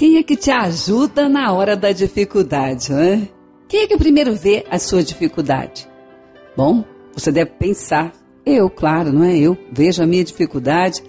Quem 0.00 0.16
é 0.16 0.22
que 0.22 0.34
te 0.34 0.50
ajuda 0.50 1.28
na 1.28 1.52
hora 1.52 1.76
da 1.76 1.92
dificuldade, 1.92 2.90
né? 2.90 3.28
Quem 3.68 3.82
é 3.82 3.86
que 3.86 3.98
primeiro 3.98 4.34
vê 4.34 4.64
a 4.70 4.78
sua 4.78 5.02
dificuldade? 5.02 5.86
Bom, 6.56 6.82
você 7.12 7.30
deve 7.30 7.50
pensar, 7.50 8.10
eu, 8.46 8.70
claro, 8.70 9.12
não 9.12 9.22
é 9.22 9.36
eu, 9.36 9.58
vejo 9.70 10.02
a 10.02 10.06
minha 10.06 10.24
dificuldade. 10.24 11.02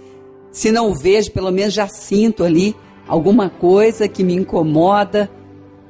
Se 0.52 0.74
não 0.74 0.94
vejo, 0.94 1.32
pelo 1.32 1.52
menos 1.52 1.74
já 1.74 1.88
sinto 1.88 2.44
ali 2.44 2.76
alguma 3.08 3.50
coisa 3.50 4.10
que 4.10 4.26
me 4.26 4.36
incomoda. 4.36 5.32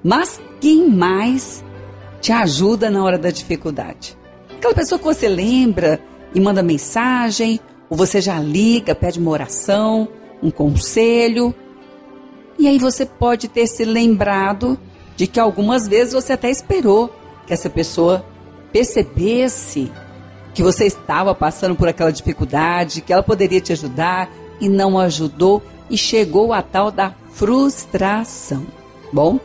Mas 0.04 0.40
quem 0.60 0.88
mais 0.88 1.66
te 2.22 2.32
ajuda 2.32 2.92
na 2.92 3.04
hora 3.04 3.18
da 3.18 3.32
dificuldade? 3.32 4.16
Aquela 4.56 4.76
pessoa 4.76 5.00
que 5.00 5.06
você 5.06 5.28
lembra 5.28 6.00
e 6.36 6.40
manda 6.40 6.62
mensagem, 6.62 7.60
ou 7.90 7.98
você 7.98 8.22
já 8.22 8.40
liga, 8.40 8.94
pede 8.94 9.18
uma 9.18 9.32
oração, 9.32 10.08
um 10.44 10.52
conselho. 10.52 11.52
E 12.62 12.68
aí 12.68 12.78
você 12.78 13.08
pode 13.08 13.48
ter 13.48 13.66
se 13.66 13.84
lembrado 13.84 14.78
de 15.16 15.26
que 15.26 15.40
algumas 15.40 15.88
vezes 15.88 16.14
você 16.14 16.34
até 16.34 16.48
esperou 16.48 17.12
que 17.48 17.52
essa 17.52 17.72
pessoa 17.72 18.24
percebesse 18.72 19.92
que 20.54 20.62
você 20.62 20.86
estava 20.86 21.34
passando 21.34 21.76
por 21.76 21.88
aquela 21.88 22.12
dificuldade, 22.12 23.02
que 23.02 23.12
ela 23.12 23.24
poderia 23.24 23.60
te 23.60 23.72
ajudar 23.72 24.30
e 24.60 24.70
não 24.70 25.00
ajudou 25.00 25.64
e 25.90 25.98
chegou 25.98 26.54
a 26.54 26.62
tal 26.62 26.92
da 26.92 27.16
frustração. 27.32 28.64
Bom, 29.12 29.40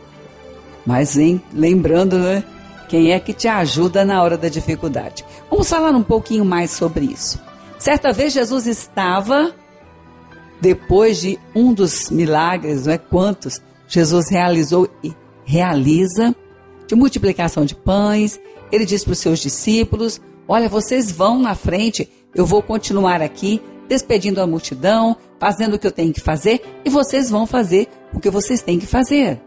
mas 0.85 1.15
vem 1.15 1.41
lembrando, 1.51 2.19
né? 2.19 2.43
Quem 2.87 3.13
é 3.13 3.19
que 3.19 3.33
te 3.33 3.47
ajuda 3.47 4.05
na 4.05 4.21
hora 4.21 4.37
da 4.37 4.47
dificuldade? 4.47 5.25
Vamos 5.49 5.67
falar 5.67 5.89
um 5.89 6.03
pouquinho 6.03 6.45
mais 6.45 6.69
sobre 6.69 7.05
isso. 7.05 7.41
Certa 7.79 8.13
vez 8.13 8.31
Jesus 8.31 8.67
estava, 8.67 9.55
depois 10.59 11.21
de 11.21 11.39
um 11.55 11.73
dos 11.73 12.09
milagres, 12.09 12.85
não 12.85 12.93
é 12.93 12.97
quantos, 12.97 13.61
Jesus 13.87 14.29
realizou 14.29 14.89
e 15.03 15.13
realiza, 15.45 16.35
de 16.87 16.95
multiplicação 16.95 17.65
de 17.65 17.75
pães, 17.75 18.39
ele 18.71 18.85
diz 18.85 19.03
para 19.03 19.13
os 19.13 19.19
seus 19.19 19.39
discípulos: 19.39 20.21
Olha, 20.47 20.69
vocês 20.69 21.11
vão 21.11 21.39
na 21.39 21.55
frente, 21.55 22.09
eu 22.33 22.45
vou 22.45 22.61
continuar 22.61 23.21
aqui, 23.21 23.61
despedindo 23.87 24.41
a 24.41 24.47
multidão, 24.47 25.15
fazendo 25.39 25.75
o 25.75 25.79
que 25.79 25.87
eu 25.87 25.91
tenho 25.91 26.13
que 26.13 26.21
fazer, 26.21 26.61
e 26.83 26.89
vocês 26.89 27.29
vão 27.29 27.45
fazer 27.45 27.87
o 28.13 28.19
que 28.19 28.29
vocês 28.29 28.61
têm 28.61 28.79
que 28.79 28.87
fazer. 28.87 29.41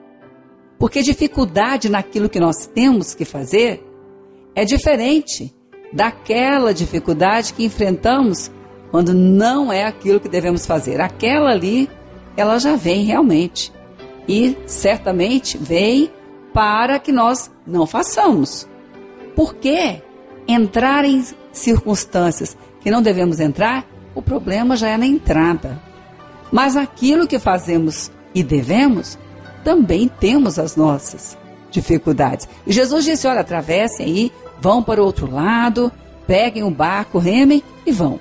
Porque 0.79 1.03
dificuldade 1.03 1.89
naquilo 1.89 2.29
que 2.29 2.41
nós 2.41 2.67
temos 2.67 3.15
que 3.15 3.25
fazer 3.25 3.85
é 4.55 4.65
diferente 4.65 5.55
daquela 5.93 6.73
dificuldade 6.73 7.53
que 7.53 7.65
enfrentamos 7.65 8.51
quando 8.91 9.15
não 9.15 9.73
é 9.73 9.85
aquilo 9.85 10.21
que 10.21 10.29
devemos 10.29 10.67
fazer. 10.67 11.01
Aquela 11.01 11.51
ali, 11.51 11.89
ela 12.37 12.59
já 12.59 12.77
vem 12.77 13.05
realmente. 13.05 13.73
E 14.29 14.57
certamente 14.67 15.57
vem 15.59 16.11
para 16.53 16.99
que 16.99 17.13
nós 17.13 17.51
não 17.67 17.87
façamos. 17.87 18.69
Porque 19.35 20.03
entrar 20.47 21.05
em 21.05 21.25
circunstâncias 21.53 22.57
que 22.81 22.91
não 22.91 23.03
devemos 23.03 23.41
entrar, 23.41 23.87
o 24.15 24.23
problema 24.23 24.77
já 24.77 24.89
é 24.89 24.97
na 24.97 25.07
entrada. 25.07 25.81
Mas 26.51 26.77
aquilo 26.77 27.27
que 27.27 27.39
fazemos 27.39 28.11
e 28.35 28.43
devemos, 28.43 29.19
também 29.65 30.09
temos 30.09 30.59
as 30.59 30.75
nossas 30.77 31.39
dificuldades. 31.71 32.49
E 32.67 32.73
Jesus 32.73 33.05
disse: 33.05 33.27
olha, 33.27 33.41
atravessem 33.41 34.07
aí, 34.07 34.33
vão 34.61 34.83
para 34.83 35.01
o 35.01 35.05
outro 35.05 35.31
lado, 35.31 35.93
peguem 36.27 36.65
o 36.65 36.71
barco, 36.71 37.19
remem 37.19 37.63
e 37.87 37.93
vão. 37.93 38.19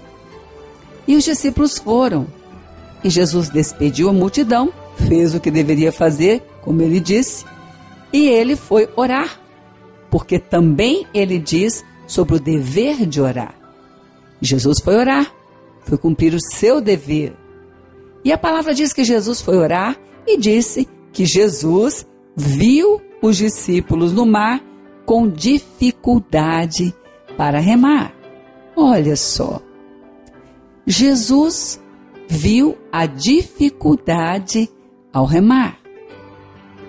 E 1.08 1.16
os 1.16 1.24
discípulos 1.24 1.78
foram. 1.78 2.28
E 3.04 3.10
Jesus 3.10 3.50
despediu 3.50 4.10
a 4.10 4.14
multidão, 4.14 4.74
fez 5.08 5.34
o 5.34 5.40
que 5.40 5.50
deveria 5.50 5.92
fazer, 5.92 6.42
como 6.62 6.82
ele 6.82 7.00
disse, 7.00 7.46
e 8.12 8.28
ele 8.28 8.56
foi 8.56 8.90
orar, 8.96 9.40
porque 10.10 10.40
também 10.40 11.06
ele 11.14 11.40
diz 11.40 11.86
sobre 12.08 12.36
o 12.36 12.40
dever 12.40 13.06
de 13.06 13.22
orar. 13.22 13.56
Jesus 14.42 14.80
foi 14.80 14.96
orar, 14.96 15.32
foi 15.84 15.98
cumprir 15.98 16.34
o 16.34 16.42
seu 16.42 16.82
dever. 16.82 17.34
E 18.24 18.32
a 18.32 18.38
palavra 18.38 18.74
diz 18.74 18.92
que 18.92 19.04
Jesus 19.04 19.42
foi 19.42 19.58
orar 19.58 19.98
e 20.28 20.38
disse 20.38 20.88
que 21.14 21.26
Jesus 21.26 22.06
viu 22.36 23.02
os 23.22 23.38
discípulos 23.38 24.14
no 24.14 24.26
mar 24.26 24.62
com 25.06 25.28
dificuldade 25.28 26.94
para 27.38 27.60
remar. 27.60 28.14
Olha 28.76 29.16
só. 29.16 29.62
Jesus 30.92 31.80
viu 32.28 32.76
a 32.92 33.06
dificuldade 33.06 34.68
ao 35.14 35.24
remar. 35.24 35.78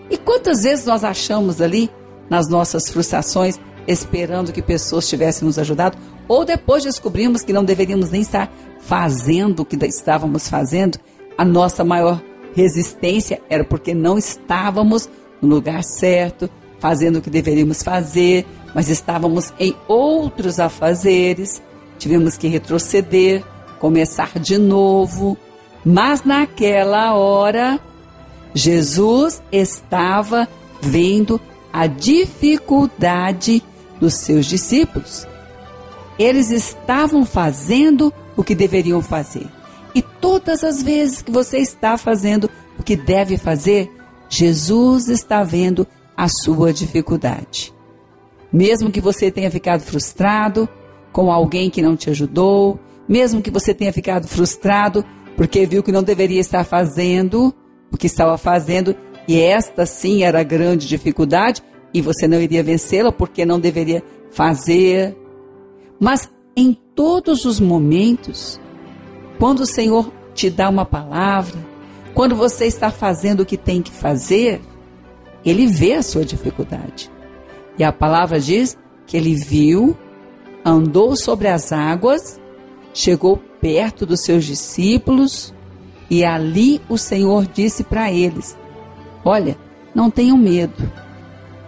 E 0.09 0.17
quantas 0.17 0.63
vezes 0.63 0.87
nós 0.87 1.05
achamos 1.05 1.61
ali, 1.61 1.91
nas 2.31 2.49
nossas 2.49 2.89
frustrações, 2.89 3.61
esperando 3.87 4.53
que 4.53 4.63
pessoas 4.63 5.07
tivessem 5.07 5.45
nos 5.45 5.59
ajudado, 5.59 5.99
ou 6.27 6.47
depois 6.47 6.83
descobrimos 6.83 7.43
que 7.43 7.53
não 7.53 7.63
deveríamos 7.63 8.11
nem 8.11 8.23
estar 8.23 8.51
fazendo 8.81 9.61
o 9.61 9.67
que 9.67 9.77
estávamos 9.85 10.49
fazendo, 10.49 10.99
a 11.37 11.45
nossa 11.45 11.85
maior 11.85 12.23
resistência 12.55 13.43
era 13.51 13.65
porque 13.65 13.93
não 13.93 14.17
estávamos 14.17 15.11
no 15.43 15.49
lugar 15.49 15.85
certo, 15.85 16.49
fazendo 16.79 17.17
o 17.17 17.21
que 17.21 17.29
deveríamos 17.29 17.83
fazer, 17.83 18.47
mas 18.75 18.89
estávamos 18.89 19.53
em 19.61 19.77
outros 19.87 20.59
afazeres, 20.59 21.61
tivemos 21.99 22.39
que 22.39 22.49
retroceder, 22.49 23.45
começar 23.81 24.39
de 24.39 24.57
novo. 24.59 25.37
Mas 25.85 26.23
naquela 26.23 27.15
hora, 27.15 27.81
Jesus 28.55 29.43
estava 29.51 30.47
vendo 30.81 31.41
a 31.73 31.87
dificuldade 31.87 33.63
dos 33.99 34.15
seus 34.15 34.47
discípulos. 34.47 35.27
Eles 36.19 36.51
estavam 36.51 37.25
fazendo 37.25 38.13
o 38.37 38.45
que 38.45 38.55
deveriam 38.55 39.01
fazer. 39.01 39.47
E 39.95 40.03
todas 40.03 40.63
as 40.63 40.83
vezes 40.83 41.23
que 41.23 41.33
você 41.33 41.59
está 41.59 41.97
fazendo 41.97 42.49
o 42.79 42.83
que 42.83 42.95
deve 42.95 43.39
fazer, 43.39 43.91
Jesus 44.29 45.09
está 45.09 45.43
vendo 45.43 45.87
a 46.17 46.29
sua 46.29 46.73
dificuldade. 46.73 47.73
Mesmo 48.53 48.91
que 48.91 49.01
você 49.01 49.31
tenha 49.31 49.51
ficado 49.51 49.81
frustrado 49.81 50.69
com 51.13 51.33
alguém 51.33 51.71
que 51.71 51.83
não 51.83 51.97
te 51.97 52.11
ajudou, 52.11 52.79
mesmo 53.11 53.43
que 53.43 53.51
você 53.51 53.75
tenha 53.75 53.93
ficado 53.93 54.29
frustrado 54.29 55.05
porque 55.37 55.67
viu 55.67 55.83
que 55.83 55.91
não 55.91 56.03
deveria 56.03 56.41
estar 56.41 56.63
fazendo 56.63 57.53
o 57.91 57.97
que 57.97 58.07
estava 58.07 58.39
fazendo, 58.39 58.95
e 59.27 59.41
esta 59.41 59.85
sim 59.85 60.23
era 60.23 60.41
a 60.41 60.45
grande 60.45 60.87
dificuldade, 60.87 61.61
e 61.93 62.01
você 62.01 62.29
não 62.29 62.41
iria 62.41 62.63
vencê-la 62.63 63.11
porque 63.11 63.45
não 63.45 63.59
deveria 63.59 64.01
fazer. 64.31 65.17
Mas 65.99 66.31
em 66.55 66.73
todos 66.95 67.45
os 67.45 67.59
momentos, 67.59 68.61
quando 69.41 69.61
o 69.61 69.67
Senhor 69.67 70.13
te 70.33 70.49
dá 70.49 70.69
uma 70.69 70.85
palavra, 70.85 71.59
quando 72.15 72.37
você 72.37 72.67
está 72.67 72.93
fazendo 72.93 73.41
o 73.41 73.47
que 73.47 73.57
tem 73.57 73.83
que 73.83 73.91
fazer, 73.91 74.61
ele 75.45 75.67
vê 75.67 75.95
a 75.95 76.03
sua 76.03 76.25
dificuldade. 76.25 77.11
E 77.77 77.83
a 77.83 77.93
palavra 77.93 78.39
diz 78.39 78.79
que 79.05 79.17
ele 79.17 79.35
viu, 79.35 79.97
andou 80.65 81.17
sobre 81.17 81.49
as 81.49 81.73
águas, 81.73 82.41
chegou 82.93 83.37
perto 83.61 84.05
dos 84.05 84.21
seus 84.21 84.45
discípulos 84.45 85.55
e 86.09 86.25
ali 86.25 86.81
o 86.89 86.97
Senhor 86.97 87.47
disse 87.47 87.85
para 87.85 88.13
eles: 88.13 88.57
Olha, 89.25 89.57
não 89.95 90.11
tenham 90.11 90.37
medo, 90.37 90.91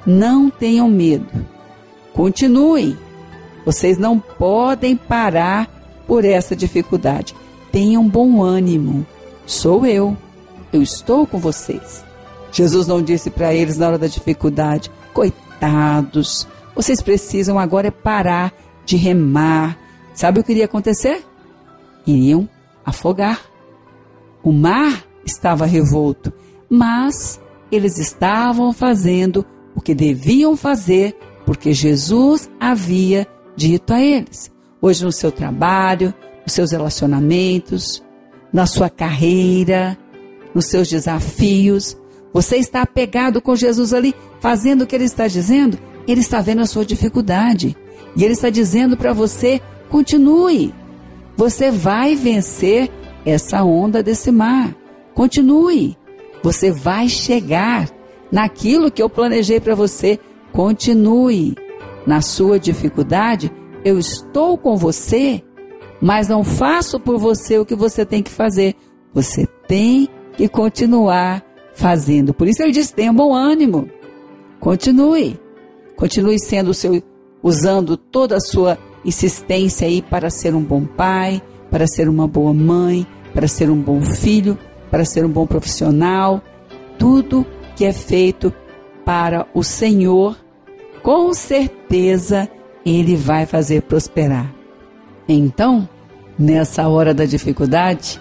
não 0.06 0.50
tenham 0.50 0.88
medo, 0.88 1.47
continuem, 2.12 2.97
vocês 3.65 3.99
não 3.99 4.19
podem 4.19 4.97
parar 4.97 5.69
por 6.06 6.25
essa 6.25 6.56
dificuldade 6.56 7.34
tenham 7.72 8.06
bom 8.06 8.43
ânimo. 8.43 9.05
Sou 9.47 9.85
eu. 9.87 10.17
Eu 10.73 10.82
estou 10.82 11.26
com 11.26 11.38
vocês. 11.38 12.05
Jesus 12.52 12.87
não 12.87 13.02
disse 13.02 13.31
para 13.31 13.55
eles 13.55 13.79
na 13.79 13.88
hora 13.88 13.99
da 13.99 14.06
dificuldade: 14.06 14.91
coitados, 15.12 16.47
vocês 16.76 17.00
precisam 17.00 17.58
agora 17.58 17.88
é 17.88 17.91
parar 17.91 18.52
de 18.85 18.97
remar. 18.97 19.79
Sabe 20.14 20.41
o 20.41 20.44
que 20.44 20.53
iria 20.53 20.67
acontecer? 20.67 21.25
Iriam 22.06 22.49
afogar. 22.85 23.41
O 24.43 24.53
mar 24.53 25.05
estava 25.25 25.67
revolto, 25.67 26.32
mas 26.69 27.41
eles 27.70 27.99
estavam 27.99 28.73
fazendo 28.73 29.47
o 29.75 29.81
que 29.81 29.94
deviam 29.94 30.56
fazer 30.56 31.17
porque 31.47 31.73
Jesus 31.73 32.50
havia 32.61 33.26
dito 33.56 33.93
a 33.93 34.00
eles. 34.00 34.50
Hoje 34.81 35.05
no 35.05 35.12
seu 35.12 35.31
trabalho, 35.31 36.12
nos 36.44 36.53
seus 36.53 36.73
relacionamentos, 36.73 38.03
na 38.53 38.67
sua 38.67 38.91
carreira, 38.91 39.97
nos 40.55 40.67
seus 40.67 40.88
desafios. 40.88 41.97
Você 42.32 42.56
está 42.56 42.82
apegado 42.82 43.41
com 43.41 43.55
Jesus 43.55 43.93
ali, 43.93 44.14
fazendo 44.41 44.82
o 44.82 44.87
que 44.87 44.94
ele 44.94 45.05
está 45.05 45.26
dizendo? 45.26 45.79
Ele 46.06 46.20
está 46.20 46.41
vendo 46.41 46.62
a 46.62 46.67
sua 46.67 46.85
dificuldade. 46.85 47.76
E 48.17 48.25
ele 48.25 48.35
está 48.35 48.50
dizendo 48.50 48.97
para 48.97 49.12
você: 49.12 49.61
continue. 49.93 50.75
Você 51.37 51.71
vai 51.71 52.15
vencer 52.15 52.91
essa 53.27 53.62
onda 53.62 54.03
desse 54.03 54.33
mar. 54.33 54.75
Continue. 55.15 55.99
Você 56.43 56.73
vai 56.73 57.09
chegar 57.11 57.91
naquilo 58.33 58.91
que 58.91 59.03
eu 59.03 59.11
planejei 59.11 59.61
para 59.61 59.75
você. 59.75 60.19
Continue. 60.50 61.55
Na 62.06 62.23
sua 62.23 62.59
dificuldade, 62.59 63.53
eu 63.85 63.99
estou 63.99 64.56
com 64.56 64.77
você, 64.77 65.43
mas 66.00 66.27
não 66.27 66.43
faço 66.43 66.99
por 66.99 67.19
você 67.19 67.59
o 67.59 67.67
que 67.67 67.75
você 67.75 68.05
tem 68.05 68.23
que 68.23 68.31
fazer. 68.31 68.75
Você 69.12 69.47
tem 69.69 70.09
que 70.37 70.49
continuar 70.49 71.45
fazendo. 71.75 72.33
Por 72.33 72.49
isso 72.49 72.62
ele 72.62 72.73
diz: 72.73 72.91
tenha 72.91 73.12
bom 73.12 73.35
ânimo. 73.35 73.88
Continue. 74.59 75.38
Continue 75.97 76.41
sendo 76.41 76.71
o 76.71 76.75
seu, 76.75 77.03
usando 77.43 77.97
toda 77.97 78.37
a 78.37 78.41
sua 78.41 78.79
insistência 79.04 79.87
aí 79.87 80.02
para 80.02 80.31
ser 80.31 80.54
um 80.54 80.62
bom 80.62 80.84
pai, 80.84 81.43
para 81.70 81.87
ser 81.87 82.08
uma 82.08 82.28
boa 82.28 82.52
mãe, 82.52 83.06
para 83.34 83.49
ser 83.49 83.70
um 83.70 83.81
bom 83.81 84.00
filho, 84.02 84.58
para 84.90 85.04
ser 85.04 85.25
um 85.25 85.31
bom 85.31 85.46
profissional. 85.46 86.43
Tudo 86.99 87.46
que 87.75 87.84
é 87.84 87.93
feito 87.93 88.52
para 89.04 89.46
o 89.54 89.62
Senhor, 89.62 90.37
com 91.02 91.32
certeza 91.32 92.49
Ele 92.84 93.16
vai 93.16 93.46
fazer 93.46 93.82
prosperar. 93.82 94.52
Então, 95.28 95.88
nessa 96.38 96.88
hora 96.88 97.14
da 97.14 97.25
dificuldade, 97.25 98.20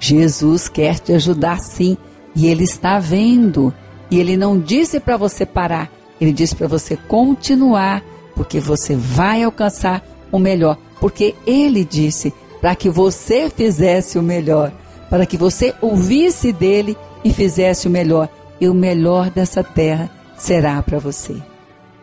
Jesus 0.00 0.68
quer 0.68 0.98
te 0.98 1.12
ajudar 1.12 1.60
sim, 1.60 1.96
e 2.34 2.46
Ele 2.46 2.64
está 2.64 2.98
vendo. 2.98 3.72
E 4.10 4.18
Ele 4.18 4.36
não 4.36 4.58
disse 4.58 5.00
para 5.00 5.16
você 5.16 5.44
parar, 5.44 5.90
Ele 6.20 6.32
disse 6.32 6.54
para 6.54 6.68
você 6.68 6.96
continuar, 6.96 8.02
porque 8.34 8.60
você 8.60 8.94
vai 8.94 9.42
alcançar 9.42 10.02
o 10.30 10.38
melhor. 10.38 10.78
Porque 11.00 11.34
Ele 11.46 11.84
disse 11.84 12.32
para 12.60 12.74
que 12.74 12.90
você 12.90 13.48
fizesse 13.48 14.18
o 14.18 14.22
melhor, 14.22 14.72
para 15.08 15.24
que 15.26 15.36
você 15.36 15.74
ouvisse 15.80 16.52
dele 16.52 16.96
e 17.24 17.32
fizesse 17.32 17.86
o 17.86 17.90
melhor. 17.90 18.28
E 18.60 18.68
o 18.68 18.74
melhor 18.74 19.30
dessa 19.30 19.62
terra 19.62 20.10
será 20.36 20.82
para 20.82 20.98
você. 20.98 21.36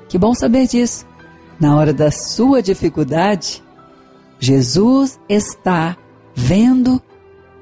Que 0.08 0.18
bom 0.18 0.34
saber 0.34 0.68
disso. 0.68 1.06
Na 1.60 1.78
hora 1.78 1.94
da 1.94 2.12
sua 2.12 2.62
dificuldade, 2.62 3.64
Jesus 4.40 5.20
está 5.28 5.98
vendo, 6.34 7.02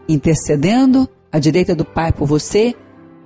intercedendo 0.08 1.08
à 1.32 1.40
direita 1.40 1.76
do 1.76 1.86
Pai 1.86 2.12
por 2.12 2.28
você, 2.28 2.76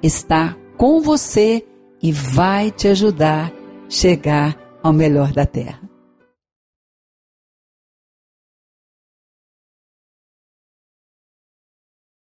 está 0.03 0.55
com 0.77 1.01
você 1.01 1.65
e 2.01 2.11
vai 2.11 2.69
te 2.69 2.87
ajudar 2.87 3.47
a 3.47 3.51
chegar 3.89 4.57
ao 4.83 4.93
melhor 4.93 5.31
da 5.31 5.45
terra. 5.45 5.86